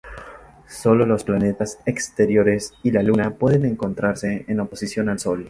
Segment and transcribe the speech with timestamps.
[0.67, 5.39] Sólo los planetas exteriores y la Luna pueden encontrarse en oposición al Sol.